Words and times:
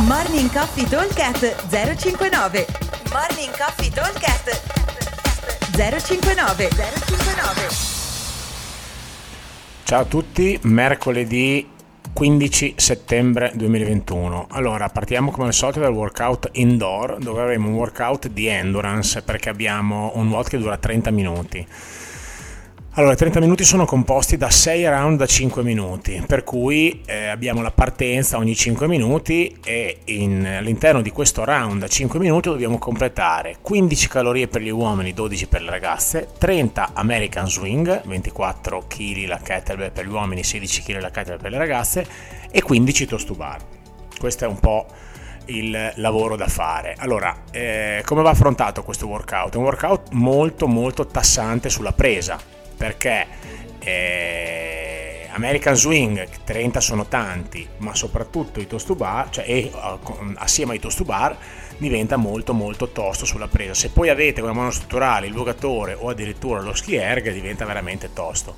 Morning 0.00 0.50
Coffee 0.50 0.88
Talkcast 0.88 1.68
059 1.68 2.66
Morning 3.12 3.54
Coffee 3.54 3.90
Talkcast 3.90 4.62
059 5.76 6.68
059 6.70 7.68
Ciao 9.84 10.00
a 10.00 10.04
tutti, 10.06 10.58
mercoledì 10.62 11.68
15 12.10 12.74
settembre 12.78 13.52
2021. 13.54 14.46
Allora, 14.52 14.88
partiamo 14.88 15.30
come 15.30 15.48
al 15.48 15.52
solito 15.52 15.80
dal 15.80 15.92
workout 15.92 16.48
indoor, 16.52 17.18
dove 17.18 17.42
avremo 17.42 17.68
un 17.68 17.74
workout 17.74 18.28
di 18.28 18.46
endurance 18.46 19.20
perché 19.20 19.50
abbiamo 19.50 20.12
un 20.14 20.30
WOD 20.30 20.48
che 20.48 20.58
dura 20.58 20.78
30 20.78 21.10
minuti. 21.10 21.66
Allora, 22.96 23.14
i 23.14 23.16
30 23.16 23.40
minuti 23.40 23.64
sono 23.64 23.86
composti 23.86 24.36
da 24.36 24.50
6 24.50 24.86
round 24.86 25.16
da 25.16 25.24
5 25.24 25.62
minuti, 25.62 26.22
per 26.26 26.44
cui 26.44 27.00
eh, 27.06 27.28
abbiamo 27.28 27.62
la 27.62 27.70
partenza 27.70 28.36
ogni 28.36 28.54
5 28.54 28.86
minuti 28.86 29.56
e 29.64 30.00
in, 30.04 30.44
all'interno 30.44 31.00
di 31.00 31.08
questo 31.08 31.42
round 31.42 31.80
da 31.80 31.88
5 31.88 32.18
minuti 32.18 32.50
dobbiamo 32.50 32.76
completare 32.76 33.56
15 33.62 34.08
calorie 34.08 34.46
per 34.46 34.60
gli 34.60 34.68
uomini, 34.68 35.14
12 35.14 35.46
per 35.46 35.62
le 35.62 35.70
ragazze, 35.70 36.28
30 36.36 36.90
American 36.92 37.48
Swing, 37.48 38.02
24 38.04 38.84
kg 38.86 39.24
la 39.24 39.38
kettlebell 39.38 39.90
per 39.90 40.06
gli 40.06 40.12
uomini, 40.12 40.44
16 40.44 40.82
kg 40.82 41.00
la 41.00 41.10
kettlebell 41.10 41.40
per 41.40 41.50
le 41.50 41.58
ragazze 41.58 42.06
e 42.50 42.60
15 42.60 43.06
toast 43.06 43.26
to 43.26 43.34
bar. 43.34 43.58
Questo 44.18 44.44
è 44.44 44.48
un 44.48 44.60
po' 44.60 44.84
il 45.46 45.92
lavoro 45.94 46.36
da 46.36 46.46
fare. 46.46 46.94
Allora, 46.98 47.44
eh, 47.52 48.02
come 48.04 48.20
va 48.20 48.28
affrontato 48.28 48.82
questo 48.82 49.06
workout? 49.06 49.54
È 49.54 49.56
un 49.56 49.64
workout 49.64 50.10
molto 50.10 50.66
molto 50.66 51.06
tassante 51.06 51.70
sulla 51.70 51.92
presa 51.92 52.60
perché 52.82 53.28
eh, 53.78 55.28
American 55.30 55.76
Swing 55.76 56.28
30 56.42 56.80
sono 56.80 57.06
tanti 57.06 57.64
ma 57.76 57.94
soprattutto 57.94 58.58
i 58.58 58.66
toast 58.66 58.88
to 58.88 58.96
bar 58.96 59.30
cioè, 59.30 59.44
e, 59.46 59.70
uh, 59.72 60.32
assieme 60.34 60.72
ai 60.72 60.80
toast 60.80 60.98
to 60.98 61.04
bar 61.04 61.36
diventa 61.82 62.16
molto 62.16 62.54
molto 62.54 62.88
tosto 62.88 63.26
sulla 63.26 63.48
presa 63.48 63.74
se 63.74 63.90
poi 63.90 64.08
avete 64.08 64.40
come 64.40 64.52
monostrutturale 64.52 65.26
il 65.26 65.34
vogatore 65.34 65.94
o 65.98 66.08
addirittura 66.08 66.60
lo 66.60 66.74
ski 66.74 66.94
erg 66.94 67.30
diventa 67.32 67.64
veramente 67.64 68.12
tosto 68.12 68.54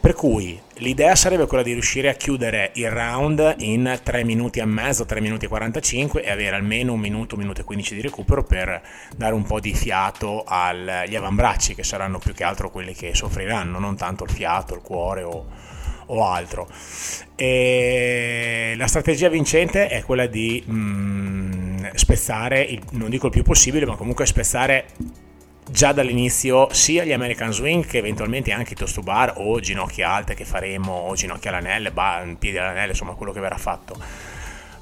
per 0.00 0.14
cui 0.14 0.58
l'idea 0.74 1.16
sarebbe 1.16 1.46
quella 1.46 1.64
di 1.64 1.72
riuscire 1.72 2.08
a 2.08 2.14
chiudere 2.14 2.70
il 2.74 2.88
round 2.88 3.56
in 3.58 3.98
3 4.00 4.22
minuti 4.22 4.60
e 4.60 4.64
mezzo, 4.64 5.04
3 5.04 5.20
minuti 5.20 5.46
e 5.46 5.48
45 5.48 6.22
e 6.22 6.30
avere 6.30 6.54
almeno 6.54 6.92
un 6.92 7.00
minuto, 7.00 7.34
un 7.34 7.40
minuto 7.40 7.62
e 7.62 7.64
15 7.64 7.96
di 7.96 8.00
recupero 8.00 8.44
per 8.44 8.80
dare 9.16 9.34
un 9.34 9.42
po' 9.42 9.58
di 9.58 9.74
fiato 9.74 10.44
agli 10.46 11.16
avambracci 11.16 11.74
che 11.74 11.82
saranno 11.82 12.20
più 12.20 12.32
che 12.32 12.44
altro 12.44 12.70
quelli 12.70 12.94
che 12.94 13.12
soffriranno, 13.12 13.80
non 13.80 13.96
tanto 13.96 14.22
il 14.22 14.30
fiato, 14.30 14.74
il 14.74 14.82
cuore 14.82 15.24
o, 15.24 15.46
o 16.06 16.24
altro. 16.24 16.68
E 17.34 18.74
la 18.76 18.86
strategia 18.86 19.28
vincente 19.28 19.88
è 19.88 20.04
quella 20.04 20.26
di 20.26 20.64
mm, 20.70 21.37
spezzare, 21.94 22.62
il, 22.62 22.82
non 22.92 23.10
dico 23.10 23.26
il 23.26 23.32
più 23.32 23.42
possibile, 23.42 23.86
ma 23.86 23.96
comunque 23.96 24.26
spezzare 24.26 24.86
già 25.70 25.92
dall'inizio 25.92 26.68
sia 26.72 27.04
gli 27.04 27.12
American 27.12 27.52
Swing 27.52 27.84
che 27.86 27.98
eventualmente 27.98 28.52
anche 28.52 28.72
i 28.72 28.76
toast 28.76 28.94
to 28.94 29.02
bar 29.02 29.34
o 29.36 29.60
ginocchia 29.60 30.10
alte 30.10 30.34
che 30.34 30.44
faremo 30.44 30.92
o 30.92 31.14
ginocchia 31.14 31.50
all'anelle, 31.50 31.92
piedi 32.38 32.56
all'anelle, 32.56 32.92
insomma 32.92 33.12
quello 33.14 33.32
che 33.32 33.40
verrà 33.40 33.58
fatto 33.58 33.96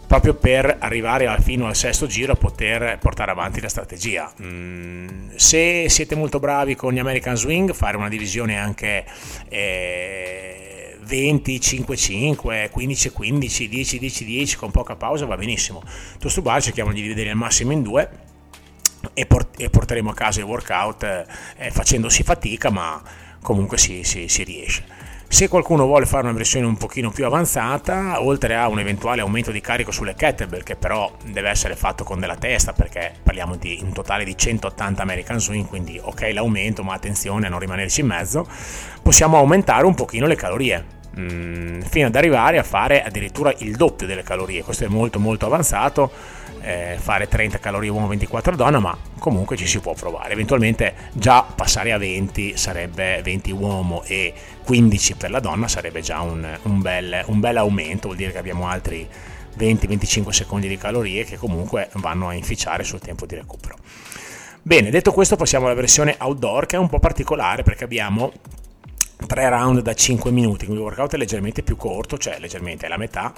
proprio 0.07 0.35
per 0.35 0.77
arrivare 0.79 1.37
fino 1.41 1.67
al 1.67 1.75
sesto 1.75 2.07
giro 2.07 2.33
a 2.33 2.37
poter 2.37 2.99
portare 2.99 3.33
avanti 3.33 3.61
la 3.61 3.69
strategia. 3.69 4.33
Mm, 4.41 5.31
se 5.35 5.89
siete 5.89 6.15
molto 6.15 6.39
bravi 6.39 6.77
con 6.77 6.93
gli 6.93 6.99
American 6.99 7.37
Swing, 7.37 7.73
fare 7.75 7.97
una 7.97 8.09
divisione 8.09 8.57
anche 8.59 9.05
eh, 9.49 10.76
20, 11.07 11.61
5, 11.61 11.97
5, 11.97 12.69
15, 12.71 13.11
15, 13.11 13.69
10, 13.69 13.99
10, 13.99 14.25
10 14.25 14.57
con 14.57 14.71
poca 14.71 14.97
pausa 14.97 15.25
va 15.25 15.37
benissimo. 15.37 15.83
Toast 16.19 16.37
to 16.37 16.43
bar 16.43 16.61
cerchiamo 16.63 16.93
di 16.93 17.01
dividere 17.01 17.31
al 17.31 17.37
massimo 17.37 17.73
in 17.73 17.83
due 17.83 18.09
e, 19.15 19.27
port- 19.27 19.61
e 19.61 19.71
porteremo 19.71 20.11
a 20.11 20.15
casa 20.15 20.41
il 20.41 20.47
workout 20.47 21.27
eh, 21.57 21.71
facendosi 21.71 22.23
fatica 22.23 22.71
ma 22.71 23.01
comunque 23.41 23.79
si, 23.79 24.03
si, 24.03 24.29
si 24.29 24.43
riesce. 24.43 25.07
Se 25.29 25.49
qualcuno 25.49 25.87
vuole 25.87 26.07
fare 26.07 26.23
una 26.23 26.33
versione 26.33 26.67
un 26.67 26.77
pochino 26.77 27.11
più 27.11 27.27
avanzata, 27.27 28.23
oltre 28.23 28.55
a 28.55 28.69
un 28.69 28.79
eventuale 28.79 29.21
aumento 29.21 29.51
di 29.51 29.61
carico 29.61 29.91
sulle 29.91 30.15
kettlebell, 30.15 30.63
che 30.63 30.77
però 30.77 31.15
deve 31.25 31.51
essere 31.51 31.75
fatto 31.75 32.05
con 32.05 32.21
della 32.21 32.37
testa, 32.37 32.73
perché 32.73 33.13
parliamo 33.23 33.57
di 33.57 33.79
un 33.83 33.93
totale 33.93 34.25
di 34.25 34.37
180 34.37 35.03
American 35.03 35.41
Swing, 35.41 35.67
quindi 35.67 36.01
ok 36.01 36.31
l'aumento, 36.33 36.85
ma 36.85 36.95
attenzione 36.95 37.47
a 37.47 37.51
non 37.51 37.59
rimanerci 37.59 38.01
in 38.01 38.07
mezzo, 38.07 38.49
possiamo 39.03 39.37
aumentare 39.37 39.85
un 39.85 39.95
pochino 39.95 40.27
le 40.27 40.37
calorie. 40.37 40.96
Mm, 41.19 41.81
fino 41.81 42.09
ad 42.09 42.15
arrivare 42.15 42.59
a 42.59 42.63
fare 42.63 43.03
addirittura 43.03 43.53
il 43.59 43.75
doppio 43.77 44.07
delle 44.07 44.23
calorie. 44.23 44.63
Questo 44.63 44.85
è 44.85 44.89
molto 44.89 45.19
molto 45.19 45.47
avanzato 45.47 46.11
eh, 46.61 46.97
fare 46.99 47.29
30 47.29 47.59
calorie 47.59 47.89
uomo 47.89 48.09
24 48.09 48.57
donna 48.57 48.81
ma 48.81 48.97
comunque 49.19 49.57
ci 49.57 49.67
si 49.67 49.79
può 49.79 49.95
provare. 49.95 50.33
Eventualmente 50.33 50.95
già 51.13 51.43
passare 51.43 51.93
a 51.93 51.99
20 51.99 52.57
sarebbe 52.57 53.23
20 53.23 53.51
uomo 53.53 54.03
e 54.05 54.35
15 54.65 55.15
per 55.15 55.31
la 55.31 55.41
donna 55.41 55.69
sarebbe 55.69 56.01
già 56.01 56.21
un, 56.21 56.47
un, 56.63 56.83
bel, 56.83 57.23
un 57.27 57.41
bel 57.41 57.57
aumento. 57.57 58.09
Vuol 58.09 58.19
dire 58.19 58.33
che 58.33 58.39
abbiamo 58.39 58.69
altri 58.69 59.09
20-25 59.59 60.29
secondi 60.31 60.69
di 60.69 60.77
calorie 60.77 61.25
che 61.25 61.39
comunque 61.39 61.89
vanno 61.95 62.29
a 62.29 62.35
inficiare 62.35 62.85
sul 62.85 63.01
tempo 63.01 63.25
di 63.25 63.37
recupero. 63.37 63.77
Bene 64.61 64.91
detto 64.91 65.13
questo 65.13 65.37
passiamo 65.37 65.67
alla 65.67 65.75
versione 65.75 66.17
outdoor 66.19 66.67
che 66.67 66.77
è 66.77 66.79
un 66.79 66.89
po' 66.89 66.99
particolare 66.99 67.63
perché 67.63 67.85
abbiamo 67.85 68.33
3 69.27 69.49
round 69.49 69.81
da 69.81 69.95
5 69.95 70.31
minuti 70.31 70.65
quindi 70.65 70.83
il 70.83 70.89
workout 70.89 71.15
è 71.15 71.17
leggermente 71.17 71.63
più 71.63 71.77
corto 71.77 72.17
cioè 72.19 72.39
leggermente 72.39 72.87
è 72.87 72.89
la 72.89 72.97
metà 72.97 73.33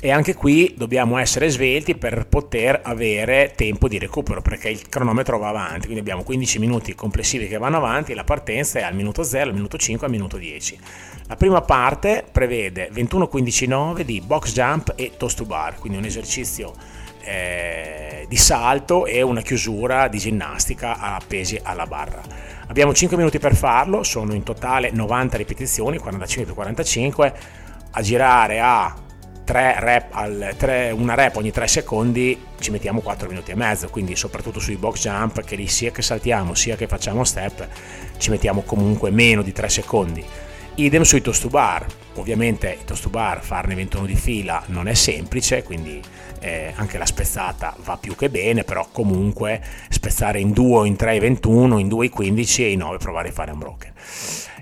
e 0.00 0.12
anche 0.12 0.34
qui 0.34 0.74
dobbiamo 0.76 1.18
essere 1.18 1.48
svelti 1.48 1.96
per 1.96 2.26
poter 2.28 2.80
avere 2.84 3.52
tempo 3.56 3.88
di 3.88 3.98
recupero 3.98 4.40
perché 4.40 4.68
il 4.68 4.88
cronometro 4.88 5.38
va 5.38 5.48
avanti 5.48 5.82
quindi 5.82 5.98
abbiamo 5.98 6.22
15 6.22 6.58
minuti 6.60 6.94
complessivi 6.94 7.48
che 7.48 7.58
vanno 7.58 7.78
avanti 7.78 8.12
e 8.12 8.14
la 8.14 8.22
partenza 8.22 8.78
è 8.78 8.82
al 8.82 8.94
minuto 8.94 9.24
0 9.24 9.48
al 9.48 9.54
minuto 9.54 9.76
5 9.76 10.06
al 10.06 10.12
minuto 10.12 10.36
10 10.36 10.78
la 11.26 11.36
prima 11.36 11.60
parte 11.62 12.24
prevede 12.30 12.90
21-15-9 12.92 14.02
di 14.02 14.20
box 14.20 14.52
jump 14.52 14.92
e 14.94 15.12
toast 15.16 15.38
to 15.38 15.44
bar 15.44 15.78
quindi 15.78 15.98
un 15.98 16.04
esercizio 16.04 16.72
eh, 17.22 18.24
di 18.28 18.36
salto 18.36 19.04
e 19.04 19.20
una 19.22 19.40
chiusura 19.40 20.06
di 20.06 20.18
ginnastica 20.18 20.98
a 20.98 21.20
pesi 21.26 21.58
alla 21.60 21.86
barra 21.86 22.22
abbiamo 22.68 22.94
5 22.94 23.16
minuti 23.16 23.38
per 23.38 23.54
farlo 23.54 24.02
sono 24.02 24.32
in 24.32 24.42
totale 24.42 24.90
90 24.90 25.36
ripetizioni 25.36 25.98
45 25.98 26.44
più 26.44 26.54
45 26.54 27.34
a 27.90 28.02
girare 28.02 28.60
a 28.60 28.94
3 29.48 29.76
rep 29.78 30.14
al, 30.14 30.54
3, 30.56 30.90
una 30.90 31.14
rep 31.14 31.36
ogni 31.36 31.50
3 31.50 31.66
secondi 31.66 32.38
ci 32.60 32.70
mettiamo 32.70 33.00
4 33.00 33.28
minuti 33.28 33.50
e 33.50 33.54
mezzo, 33.54 33.88
quindi 33.88 34.14
soprattutto 34.14 34.60
sui 34.60 34.76
box 34.76 35.00
jump 35.00 35.42
che 35.42 35.56
lì 35.56 35.66
sia 35.68 35.90
che 35.90 36.02
saltiamo 36.02 36.52
sia 36.52 36.76
che 36.76 36.86
facciamo 36.86 37.24
step 37.24 37.66
ci 38.18 38.28
mettiamo 38.28 38.60
comunque 38.60 39.10
meno 39.10 39.40
di 39.40 39.52
3 39.52 39.68
secondi. 39.70 40.22
Idem 40.78 41.02
sui 41.02 41.20
toast 41.20 41.42
to 41.42 41.48
bar, 41.48 41.84
ovviamente 42.14 42.78
i 42.80 42.84
toast 42.84 43.02
to 43.02 43.08
bar 43.08 43.42
farne 43.42 43.74
21 43.74 44.06
di 44.06 44.14
fila 44.14 44.62
non 44.66 44.86
è 44.86 44.94
semplice, 44.94 45.64
quindi 45.64 46.00
eh, 46.38 46.72
anche 46.76 46.98
la 46.98 47.04
spezzata 47.04 47.74
va 47.82 47.96
più 47.96 48.14
che 48.14 48.30
bene, 48.30 48.62
però 48.62 48.86
comunque 48.92 49.60
spezzare 49.88 50.38
in 50.38 50.52
2 50.52 50.86
in 50.86 50.94
3 50.94 51.16
i 51.16 51.18
21, 51.18 51.78
in 51.78 51.88
2 51.88 52.06
i 52.06 52.08
15 52.08 52.62
e 52.62 52.70
in 52.70 52.78
9 52.78 52.98
provare 52.98 53.30
a 53.30 53.32
fare 53.32 53.50
un 53.50 53.58
broken. 53.58 53.92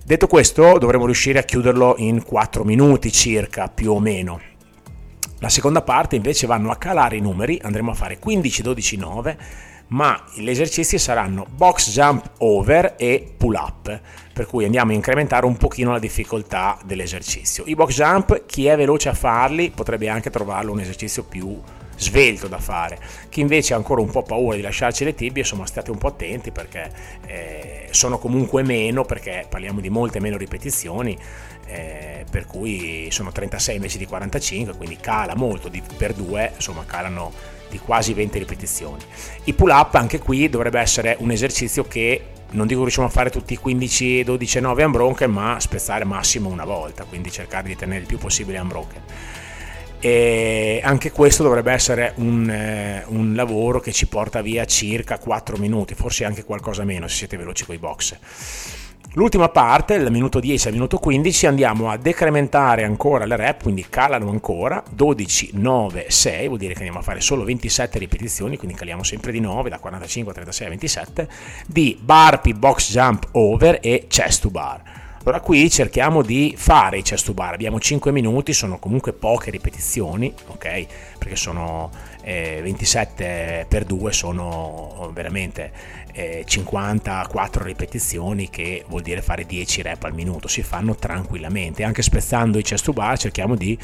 Detto 0.06 0.26
questo 0.26 0.78
dovremo 0.78 1.04
riuscire 1.04 1.38
a 1.38 1.42
chiuderlo 1.42 1.96
in 1.98 2.24
4 2.24 2.64
minuti 2.64 3.12
circa 3.12 3.68
più 3.68 3.92
o 3.92 4.00
meno. 4.00 4.40
La 5.40 5.50
seconda 5.50 5.82
parte 5.82 6.16
invece 6.16 6.46
vanno 6.46 6.70
a 6.70 6.76
calare 6.76 7.16
i 7.16 7.20
numeri, 7.20 7.60
andremo 7.62 7.90
a 7.90 7.94
fare 7.94 8.18
15, 8.18 8.62
12, 8.62 8.96
9, 8.96 9.38
ma 9.88 10.24
gli 10.34 10.48
esercizi 10.48 10.98
saranno 10.98 11.46
box 11.48 11.90
jump 11.90 12.30
over 12.38 12.94
e 12.96 13.34
pull 13.36 13.54
up, 13.54 14.00
per 14.32 14.46
cui 14.46 14.64
andiamo 14.64 14.90
a 14.92 14.94
incrementare 14.94 15.46
un 15.46 15.56
pochino 15.56 15.92
la 15.92 15.98
difficoltà 15.98 16.78
dell'esercizio. 16.84 17.64
I 17.66 17.74
box 17.74 17.94
jump, 17.94 18.46
chi 18.46 18.66
è 18.66 18.76
veloce 18.76 19.08
a 19.08 19.14
farli 19.14 19.70
potrebbe 19.70 20.08
anche 20.08 20.30
trovarlo 20.30 20.72
un 20.72 20.80
esercizio 20.80 21.24
più 21.24 21.60
svelto 21.96 22.46
da 22.46 22.58
fare. 22.58 22.98
Chi 23.28 23.40
invece 23.40 23.72
ha 23.72 23.76
ancora 23.76 24.00
un 24.00 24.10
po' 24.10 24.22
paura 24.22 24.56
di 24.56 24.62
lasciarci 24.62 25.04
le 25.04 25.14
tibie, 25.14 25.42
insomma 25.42 25.66
state 25.66 25.90
un 25.90 25.98
po' 25.98 26.08
attenti 26.08 26.50
perché 26.50 26.90
eh, 27.26 27.88
sono 27.90 28.18
comunque 28.18 28.62
meno, 28.62 29.04
perché 29.04 29.46
parliamo 29.48 29.80
di 29.80 29.88
molte 29.88 30.20
meno 30.20 30.36
ripetizioni, 30.36 31.16
eh, 31.66 32.24
per 32.30 32.46
cui 32.46 33.08
sono 33.10 33.32
36 33.32 33.74
invece 33.76 33.98
di 33.98 34.06
45, 34.06 34.76
quindi 34.76 34.96
cala 34.96 35.34
molto 35.34 35.68
di, 35.68 35.82
per 35.96 36.12
due, 36.12 36.52
insomma 36.54 36.84
calano 36.86 37.32
di 37.68 37.78
quasi 37.78 38.14
20 38.14 38.38
ripetizioni. 38.38 39.02
I 39.44 39.52
pull 39.52 39.70
up 39.70 39.94
anche 39.94 40.18
qui 40.18 40.48
dovrebbe 40.48 40.80
essere 40.80 41.16
un 41.20 41.30
esercizio 41.30 41.84
che 41.84 42.26
non 42.52 42.66
dico 42.66 42.82
riusciamo 42.82 43.08
a 43.08 43.10
fare 43.10 43.30
tutti 43.30 43.54
i 43.54 43.56
15, 43.56 44.24
12, 44.24 44.60
9 44.60 44.84
unbroken, 44.84 45.30
ma 45.30 45.58
spezzare 45.60 46.04
massimo 46.04 46.48
una 46.48 46.64
volta, 46.64 47.04
quindi 47.04 47.30
cercare 47.30 47.68
di 47.68 47.76
tenere 47.76 48.00
il 48.00 48.06
più 48.06 48.18
possibile 48.18 48.58
unbroken 48.58 49.02
e 49.98 50.80
anche 50.84 51.10
questo 51.10 51.42
dovrebbe 51.42 51.72
essere 51.72 52.12
un, 52.16 52.48
eh, 52.48 53.02
un, 53.08 53.34
lavoro 53.34 53.80
che 53.80 53.92
ci 53.92 54.06
porta 54.06 54.42
via 54.42 54.64
circa 54.64 55.18
4 55.18 55.56
minuti, 55.56 55.94
forse 55.94 56.24
anche 56.24 56.44
qualcosa 56.44 56.84
meno 56.84 57.08
se 57.08 57.16
siete 57.16 57.36
veloci 57.36 57.64
con 57.64 57.74
i 57.74 57.78
box. 57.78 58.16
L'ultima 59.16 59.48
parte, 59.48 59.96
dal 59.96 60.12
minuto 60.12 60.40
10 60.40 60.66
al 60.66 60.74
minuto 60.74 60.98
15, 60.98 61.46
andiamo 61.46 61.88
a 61.88 61.96
decrementare 61.96 62.84
ancora 62.84 63.24
le 63.24 63.36
rep, 63.36 63.62
quindi 63.62 63.86
calano 63.88 64.28
ancora 64.28 64.82
12, 64.90 65.52
9, 65.54 66.04
6, 66.10 66.46
vuol 66.48 66.58
dire 66.58 66.74
che 66.74 66.80
andiamo 66.80 66.98
a 66.98 67.02
fare 67.02 67.22
solo 67.22 67.42
27 67.42 67.98
ripetizioni, 67.98 68.58
quindi 68.58 68.76
caliamo 68.76 69.02
sempre 69.02 69.32
di 69.32 69.40
9, 69.40 69.70
da 69.70 69.78
45 69.78 70.32
a 70.32 70.34
36 70.34 70.66
a 70.66 70.68
27, 70.68 71.28
di 71.66 71.98
burpee, 71.98 72.52
box 72.52 72.92
jump 72.92 73.28
over 73.32 73.78
e 73.80 74.04
chest 74.06 74.42
to 74.42 74.50
bar. 74.50 74.82
Allora 75.26 75.42
qui 75.42 75.68
cerchiamo 75.68 76.22
di 76.22 76.54
fare 76.56 76.98
i 76.98 77.02
chest 77.02 77.26
to 77.26 77.34
bar, 77.34 77.52
abbiamo 77.52 77.80
5 77.80 78.12
minuti, 78.12 78.52
sono 78.52 78.78
comunque 78.78 79.12
poche 79.12 79.50
ripetizioni, 79.50 80.32
ok? 80.46 80.86
Perché 81.18 81.34
sono 81.34 81.90
eh, 82.22 82.60
27 82.62 83.66
per 83.68 83.84
2, 83.84 84.12
sono 84.12 85.10
veramente 85.12 85.72
eh, 86.12 86.44
54 86.46 87.64
ripetizioni 87.64 88.48
che 88.48 88.84
vuol 88.86 89.02
dire 89.02 89.20
fare 89.20 89.44
10 89.44 89.82
rep 89.82 90.04
al 90.04 90.14
minuto. 90.14 90.46
Si 90.46 90.62
fanno 90.62 90.94
tranquillamente. 90.94 91.82
Anche 91.82 92.02
spezzando 92.02 92.58
i 92.58 92.62
chest 92.62 92.84
to 92.84 92.92
bar 92.92 93.18
cerchiamo 93.18 93.56
di 93.56 93.76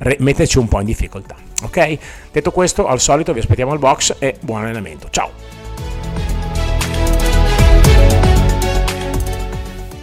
re- 0.00 0.16
metterci 0.18 0.58
un 0.58 0.68
po' 0.68 0.80
in 0.80 0.86
difficoltà 0.86 1.34
ok? 1.62 1.98
Detto 2.30 2.50
questo 2.50 2.86
al 2.86 3.00
solito 3.00 3.32
vi 3.32 3.38
aspettiamo 3.38 3.72
al 3.72 3.78
box 3.78 4.16
e 4.18 4.36
buon 4.40 4.64
allenamento. 4.64 5.08
Ciao 5.08 5.59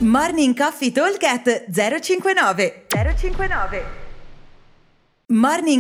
Morning 0.08 0.54
Coffee 0.56 0.92
Talk 0.92 1.20
059 1.22 2.72
059 2.90 3.84
Morning 5.28 5.80